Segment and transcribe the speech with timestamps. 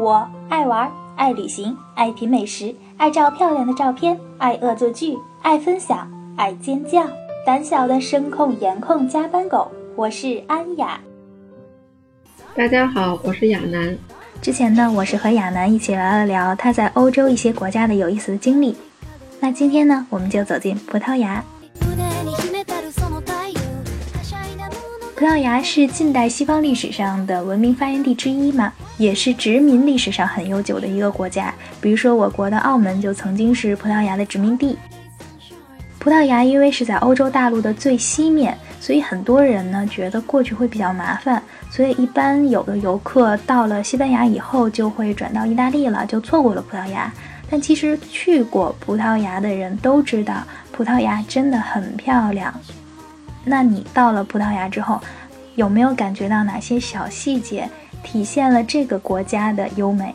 [0.00, 7.06] 我爱玩，爱旅行，爱品美食，爱照漂亮的照片，爱恶作剧，爱分享，爱尖叫。
[7.44, 10.98] 胆小的声控颜控加班狗，我是安雅。
[12.54, 13.94] 大家好，我是亚楠。
[14.40, 18.74] 之前呢，我是和亚楠一起聊了聊他在欧洲一些国家的有意思的经历。
[19.38, 21.44] 那今天呢，我们就走进葡萄牙。
[25.20, 31.54] 葡萄牙是近代西方历史上的文明发源地之一嘛，也是殖民历史上很悠久的一个国家。
[31.78, 34.78] 比如说，我国的澳门就曾经是葡萄牙的殖民地。
[35.98, 47.12] 葡萄牙因为是在欧洲大陆的最西面，所以很多人呢觉得过去会比较麻烦，所以一般有的游客到了西班牙以后就会转到意大利了，就错过了葡萄牙。
[47.50, 50.42] 但其实去过葡萄牙的人都知道，
[50.72, 52.54] 葡萄牙真的很漂亮。
[53.44, 55.00] 那你到了葡萄牙之后，
[55.56, 57.68] 有没有感觉到哪些小细节
[58.02, 60.14] 体现了这个国家的优美？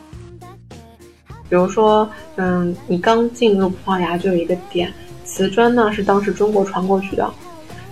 [1.48, 4.92] 比如说，嗯，你刚进入葡萄牙就有一个点，
[5.24, 7.28] 瓷砖呢是当时中国传过去的，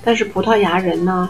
[0.03, 1.28] 但是葡萄牙人呢，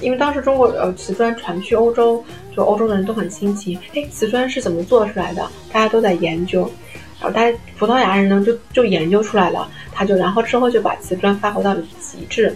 [0.00, 2.22] 因为当时中国呃瓷砖传去欧洲，
[2.54, 5.46] 就欧洲的人都很新奇，哎，瓷砖是怎么做出来的？
[5.72, 6.70] 大家都在研究，
[7.18, 12.54] 然后大家葡萄牙人呢就就研究出来了，他就然后之后就把瓷砖发挥到了极致。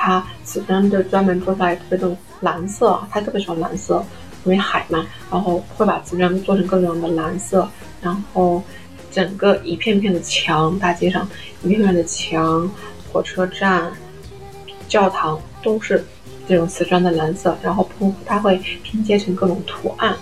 [0.00, 4.02] 它瓷砖就专门做出来特别的蓝色，他特别喜欢蓝色，
[4.44, 7.68] 因为海嘛，然后会把瓷砖做成各种的蓝色，
[8.00, 8.62] 然后
[9.10, 11.28] 整个一片片的墙，大街上
[11.64, 12.70] 一片片的墙，
[13.12, 13.92] 火车站、
[14.86, 16.04] 教堂都是
[16.46, 20.14] 这种瓷砖的蓝色，然后铺它会拼接成各种图案。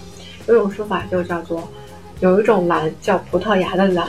[0.48, 1.68] 有一种说法就叫做，
[2.20, 4.08] 有一种蓝叫葡萄牙的蓝，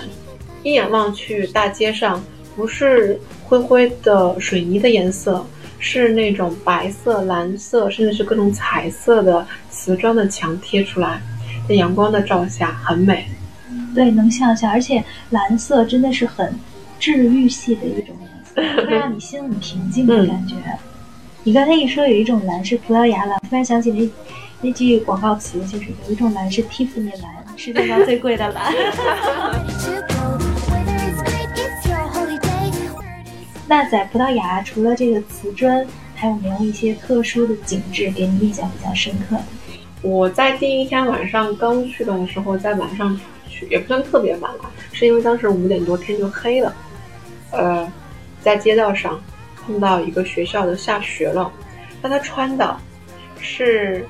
[0.64, 2.24] 一眼望去，大街上
[2.56, 5.46] 不是灰灰的水泥的颜色。
[5.80, 11.22] 是那种白色、蓝色，甚至是各种彩色的瓷砖的墙贴出来，
[11.68, 13.28] 在阳光的照下很美。
[13.94, 16.54] 对，能想象，而且蓝色真的是很
[17.00, 20.56] 治愈系的一种颜色，会让你心很平静的感觉。
[21.44, 24.10] 你刚才一说有一种蓝是葡萄牙蓝，突然想起那
[24.62, 28.74] 那句广告词，就是有一种蓝是蒂芙尼蓝，世界上最贵的蓝。
[33.68, 35.86] 那在葡萄牙，除了这个瓷砖，
[36.16, 39.44] 还有没有一些特殊的景致给你印象比较深刻的？
[40.02, 43.20] 我在第一天晚上刚去的时候，在晚上
[43.50, 46.74] 去也不算特别晚了，是因为当时五点多天就黑了。
[47.52, 47.92] 呃，
[48.42, 49.20] 在街道上
[49.66, 51.52] 碰到一个学校的下学了，
[52.02, 52.78] 但他穿的
[53.42, 54.06] 是，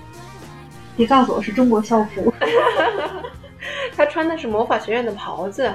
[0.95, 2.31] 别告诉我是中国校服，
[3.95, 5.73] 他穿的是魔法学院的袍子，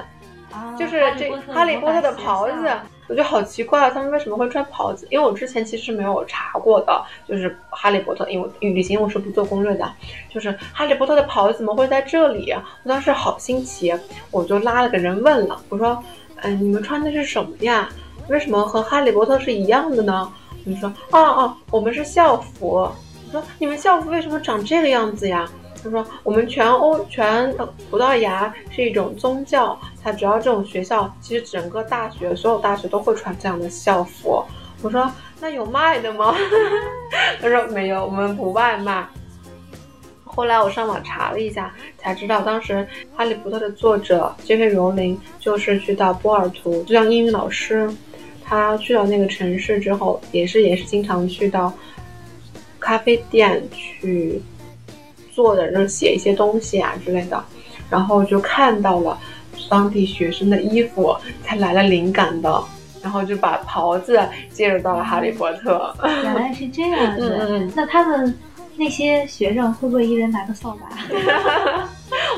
[0.77, 2.67] 就是这哈利波特的袍子。
[3.09, 5.05] 我觉得好奇怪啊，他们为什么会穿袍子？
[5.11, 9.91] 因为我之前其实是没有查过的，就是哈利波特，因为旅行我是不做攻略的，
[10.29, 12.51] 就是哈利波特的袍子怎么会在这里？
[12.83, 13.93] 我当时好新奇，
[14.31, 16.01] 我就拉了个人问了，我说，
[16.37, 17.89] 嗯，你们穿的是什么呀？
[18.29, 20.31] 为什么和哈利波特是一样的呢？
[20.63, 22.67] 你说，哦哦，我们是校服。
[22.69, 22.95] 我
[23.31, 25.45] 说，你们校服为什么长这个样子呀？
[25.83, 27.53] 他说：“我们全欧全
[27.89, 34.41] 葡萄牙是一种宗教，它只要这种学校，其实整个大学所有大学都会穿这样的校服。”
[34.81, 35.11] 我说
[35.41, 36.33] ：“那有卖的吗？”
[37.41, 39.05] 他说：“没有，我们不外卖。”
[40.23, 42.73] 后来我上网查了一下，才知道当时
[43.15, 44.69] 《哈利波特》的作者 J.K.
[44.69, 47.87] 罗琳就是去到波尔图，就像英语老师，
[48.43, 51.71] 他去到那个城市之后，也是也是经常去到
[52.79, 54.41] 咖啡店去。
[55.33, 57.43] 做的就是写一些东西啊之类的，
[57.89, 59.17] 然后就看到了
[59.69, 62.63] 当地学生的衣服，才来了灵感的，
[63.01, 64.19] 然后就把袍子
[64.51, 65.93] 接入到了哈利波特。
[66.23, 68.37] 原来是这样子， 那他们
[68.75, 70.87] 那些学生会不会一人拿个扫把？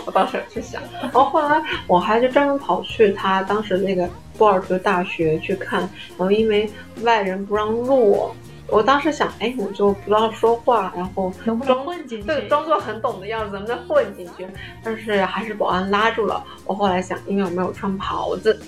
[0.06, 5.82] 我当时去想，然后后来我还就专门跑去他当时那个波尔图大学去看，
[6.18, 6.70] 然后因为
[7.04, 8.30] 外人不让入。
[8.68, 12.28] 我当时想，哎，我就不知道说话，然后能不能混进去？
[12.28, 14.48] 对，装作很懂的样子，能不能混进去？
[14.84, 16.44] 但是还是保安拉住了。
[16.66, 18.60] 我后来想，因为我没有穿袍子。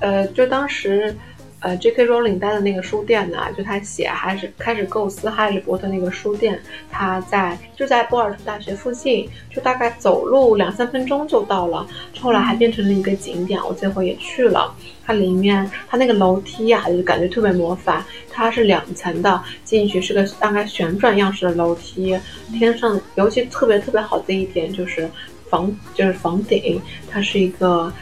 [0.00, 1.16] 呃，就当时。
[1.62, 2.04] 呃，J.K.
[2.06, 6.60] Rowling 待的那个书店呢，就他写还是开始构思《哈利波特》那个书店，
[6.90, 11.86] 他在就在波尔图大学附近，就大概走路两三分钟就到了。
[12.20, 14.74] 后来还变成了一个景点，我这回也去了。
[15.04, 18.04] 它里面，它那个楼梯呀，就感觉特别魔法。
[18.28, 22.18] 它是两层的，进去是个大概旋转样式的楼梯。
[22.58, 25.08] 天上尤其特别特别好的一点就是
[25.48, 27.92] 房，就是房顶，它是一个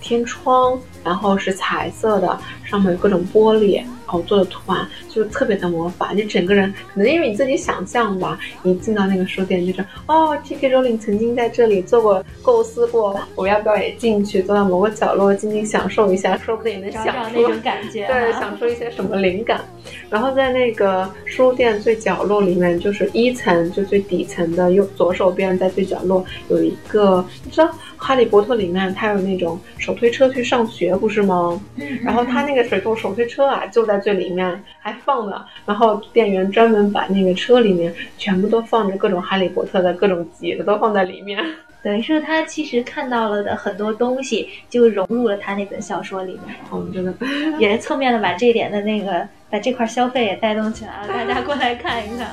[0.00, 0.80] 天窗。
[1.04, 3.82] 然后是彩色的，上面有各种玻璃。
[4.12, 10.68] 哦，做的图案就特别的魔法，你整个人可能因为你自己想象吧，一进到那个书店就是哦，J.K.
[10.68, 19.60] Rowling 曾经在这里做过构思过，我要不要也进去，坐到某个角落静静享受一下，说不定也能想出那种感觉，对，享受一些什么灵感。
[20.08, 27.72] 然后在那个书店最角落里面，就是一层就最底层的右左手边，在最角落有一个，你知道。
[28.02, 31.60] 哈利波特里面，它有那种手推车去上学，不是吗？
[32.02, 35.44] 然后他那个水动手推车啊，就在最里面还放呢。
[35.66, 41.38] 然后店员专门把那个车里面全部都放着各种哈利波特的各种集的，都放在里面。
[41.82, 46.54] 等于说他其实看到了的很多东西，就融入了他那本小说里面。
[46.70, 47.14] 哦，真的，
[47.58, 52.28] 也是侧面的把这一点的那个，把这块消费也带动起来了，大家过来看一看。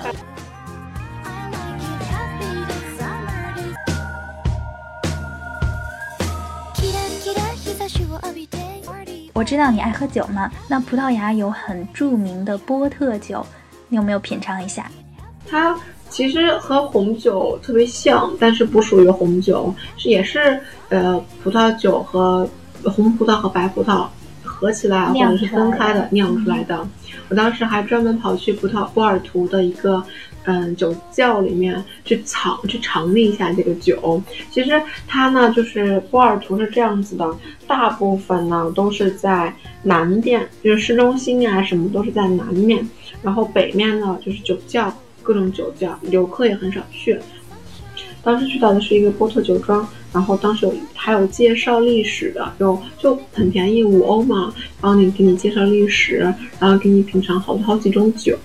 [9.37, 13.45] 我知道你爱喝酒嘛，那葡萄牙有很著名的波特酒，
[13.87, 14.89] 你有没有品尝一下？
[15.47, 15.79] 它
[16.09, 22.49] 其实和红酒特别像，但是不属于红酒，是也是呃葡萄酒和
[22.83, 24.07] 红葡萄和白葡萄
[24.59, 26.87] 合起来或者是分开的酿出来的。
[27.29, 30.03] 我当时还专门跑去葡萄波尔图的一个。
[30.49, 34.23] 嗯，酒窖里面去尝去尝了一下这个酒。
[34.49, 37.29] 其实它呢，就是波尔图是这样子的，
[37.67, 42.87] 大部分呢都是在南边，就是市中心啊，什么都是在南面。
[43.21, 44.89] 然后北面呢就是酒窖，
[45.21, 47.19] 各种酒窖，游客也很少去。
[48.27, 56.17] 当时去到的是一个波特酒庄，然后当时有还有介绍历史的，就就很便宜，五欧嘛，然后你给你介绍历史，
[56.59, 58.37] 然后给你品尝好多好几种酒。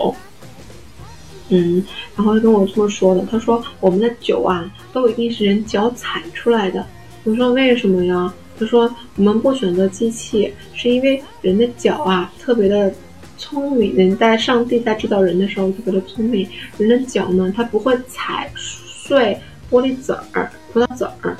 [1.48, 1.84] 嗯，
[2.14, 6.86] 然后他跟我这么说的，他说我们的酒啊，都一定是人脚踩出来的。
[7.24, 8.32] 我说为什么呀？
[8.56, 12.94] 他说我们不选择机器，是因为人的脚啊特别的
[13.36, 13.96] 聪明。
[13.96, 16.46] 人在上帝在制造人的时候特别的聪明，
[16.78, 19.36] 人的脚呢，它不会踩碎
[19.72, 21.36] 玻璃籽儿、葡萄籽儿。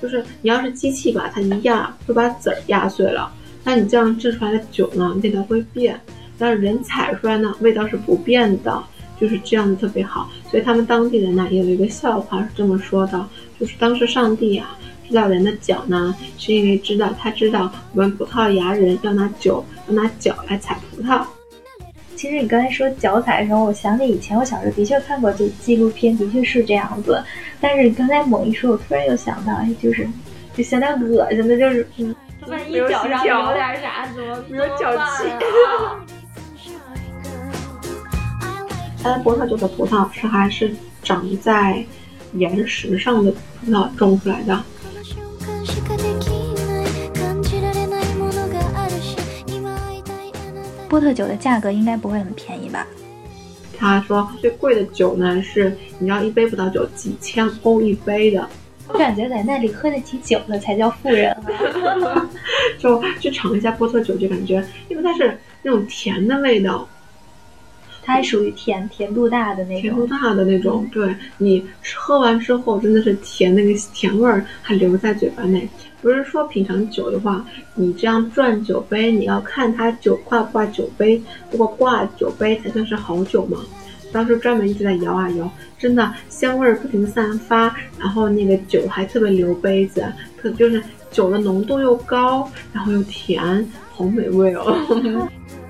[0.00, 3.30] 就是你要是机器把它一压，会把籽儿压碎了。
[3.64, 6.00] 那你这样制出来的酒呢，味道会变。
[6.38, 8.82] 但是人踩出来呢，味道是不变的。
[9.20, 13.24] 就是这样子特别好，所以他们当地人呢也有一个笑话是这么说的，
[13.60, 14.76] 就是当时上帝啊
[15.08, 21.24] 知道人的脚呢，是因为知道他知道我们葡萄牙人要拿酒要拿脚来采葡萄。
[22.16, 27.22] 其实你刚才说脚踩的时候，我想起以前我小时候的确看过这纪录片，的确是这样子。
[27.60, 30.08] 但是刚才猛一说，我突然又想到，哎，就是
[30.54, 32.14] 就相当恶心的，就是嗯
[32.46, 35.24] 万一脚上有点啥，怎么没有脚气？
[39.02, 40.72] 它的波特酒的葡萄是还是
[41.02, 41.84] 长在
[42.34, 44.62] 岩石上的葡萄种出来的。
[50.92, 52.86] 波特酒的价格应该不会很便宜吧？
[53.78, 58.46] 他说最贵的酒呢是，你知道一杯葡萄酒几千欧一杯的。
[58.88, 61.34] 我感觉在那里喝得起酒的才叫富人。
[62.78, 66.86] 就去尝一下波特酒，就感觉因为它是那种甜的味道。
[68.02, 70.88] 它还属于甜甜度大的那种，甜度大的那种。
[70.92, 71.64] 对你
[71.94, 75.68] 喝完之后，真的是甜，那个甜味儿还留在嘴巴内。
[76.00, 77.44] 不是说品尝酒的话，
[77.76, 81.22] 你这样转酒杯，你要看它酒挂不挂酒杯。
[81.52, 83.58] 如果挂酒杯才算是好酒嘛。
[84.12, 90.04] 当时专门一直在摇啊摇，真的香味儿不停散发，然后那个酒还特别留杯子，
[90.36, 94.76] 特就是酒的浓度又高，然后又甜，好美味哦。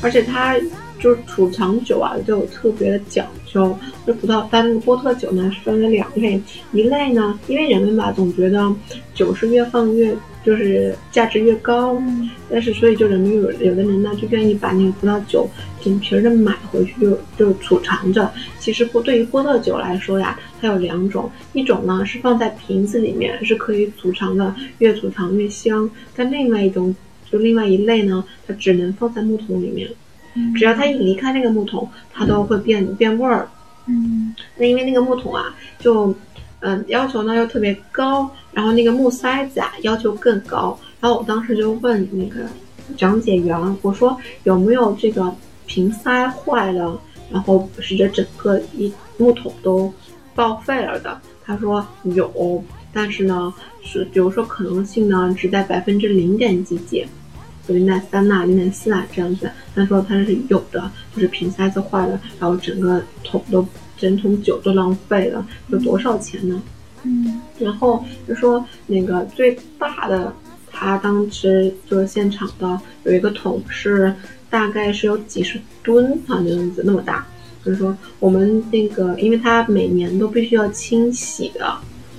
[0.00, 0.56] 而且它
[1.00, 3.76] 就是储藏酒啊，就有特别的讲究。
[4.06, 6.40] 这葡萄，但那个波特酒呢是分为两类，
[6.72, 8.72] 一类呢，因为人们吧总觉得
[9.14, 10.14] 酒是越放越
[10.44, 12.00] 就是价值越高，
[12.50, 15.48] 但是所以就人们有有的人呢就愿意把那个葡萄酒
[15.80, 18.30] 瓶瓶的买回去就就储藏着。
[18.58, 25.88] 其实不对于波特酒来说呀，它有两种，一种呢是放在瓶子里面是可以储藏的，越储藏越香。
[26.14, 26.94] 但另外一种。
[27.30, 29.88] 就另外一类呢，它只能放在木桶里面，
[30.56, 33.48] 只要它一离开那个木桶，它都会变变味儿。
[33.86, 36.14] 嗯，那因为那个木桶啊，就
[36.60, 40.78] 嗯要求呢又特别高，然后那个木塞子啊要求更高。
[41.00, 42.46] 然后我当时就问那个
[42.96, 45.34] 讲解员，我说有没有这个
[45.66, 49.92] 瓶塞坏了，然后使得整个一木桶都
[50.34, 51.20] 报废了的？
[51.44, 53.52] 他说有，但是呢
[53.82, 57.06] 是比如说可能性呢只在百分之零点几几。
[57.66, 59.50] 零点三呐，零点四啊，这样子。
[59.74, 63.62] 他说他是有的，就是瓶塞子坏了，然后整个桶都
[63.98, 66.62] 整桶酒都浪费了，有多少钱呢？
[67.02, 70.34] 嗯，然后就说那个最大的，
[70.70, 74.14] 他当时就是现场的有一个桶是
[74.48, 77.26] 大概是有几十吨啊那样子那么大，
[77.62, 81.76] 就是说我们那个，因为它每年都必须要清洗的。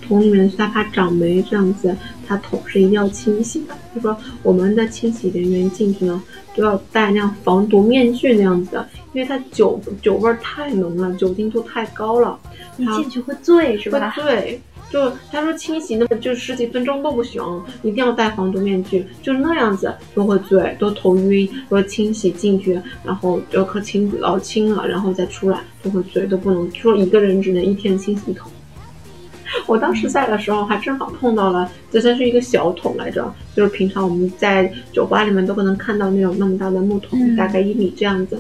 [0.10, 1.96] 桶里面它怕长霉这样子，
[2.28, 3.78] 它桶是一定要清洗的。
[3.96, 6.22] 就说我们的清洗人员进去呢，
[6.56, 12.38] 都要戴那样防毒面具那样子的，因为它酒酒味太浓了，酒精度太高了，
[12.76, 14.10] 你进去会醉是吧？
[14.10, 14.62] 会醉。
[14.92, 17.40] 就他说清洗那么就十几分钟都不行，
[17.84, 21.48] 一定要戴防毒面具，就那样子都会醉，都头晕。
[21.70, 22.74] 说清洗进去，
[23.04, 28.52] 然后就可清老清了，然后再出来都会醉，都不能说一个人只能一天清洗一桶。
[29.66, 38.40] 我当时在的时候还正好碰到了，这真是一个小桶来着，就是平常我们在酒吧里面都不能看到那种那么大的木桶，大概一米这样子。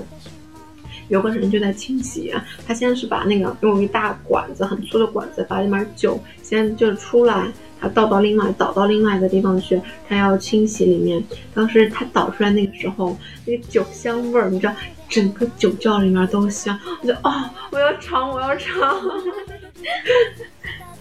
[1.07, 2.31] 有个人就在清洗，
[2.67, 7.51] 他先是把那个用一大管子很粗的管子把里面酒先就出来，
[7.81, 11.23] 他倒到另外倒到另外一个地方去，他要清洗里面。
[11.51, 14.73] 当时他倒出来那个时候，那个酒香味儿，你知道，
[15.09, 16.79] 整个酒窖里面都香。
[17.01, 18.79] 我就哦，我要尝，我要尝。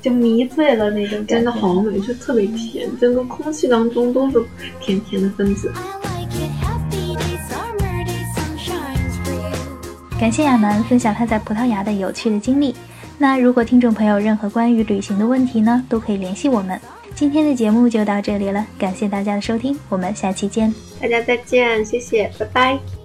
[0.00, 4.42] 就迷醉了那种，真的好美，就特别甜，整个空气当中都是
[4.80, 5.72] 甜甜的分子。
[10.18, 12.74] 感谢亚楠分享他在葡萄牙的有趣的经历。
[13.16, 16.80] 那如果听众朋友任何关于旅行的问题呢，都可以联系我们。
[17.14, 20.72] 今天的节目就到这里了，感谢大家的收听，我们下期见。
[21.00, 22.97] 大家再见，谢谢，拜拜。